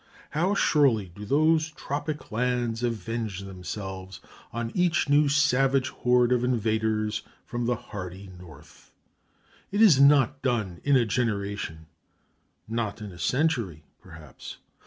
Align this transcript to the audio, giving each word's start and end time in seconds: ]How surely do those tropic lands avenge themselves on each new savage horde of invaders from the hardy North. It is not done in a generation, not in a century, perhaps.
]How 0.31 0.55
surely 0.55 1.11
do 1.13 1.25
those 1.25 1.69
tropic 1.69 2.31
lands 2.31 2.81
avenge 2.81 3.41
themselves 3.41 4.19
on 4.51 4.71
each 4.73 5.07
new 5.07 5.29
savage 5.29 5.89
horde 5.89 6.31
of 6.31 6.43
invaders 6.43 7.21
from 7.45 7.67
the 7.67 7.75
hardy 7.75 8.31
North. 8.39 8.91
It 9.71 9.79
is 9.79 10.01
not 10.01 10.41
done 10.41 10.81
in 10.83 10.95
a 10.95 11.05
generation, 11.05 11.85
not 12.67 12.99
in 12.99 13.11
a 13.11 13.19
century, 13.19 13.83
perhaps. 14.01 14.57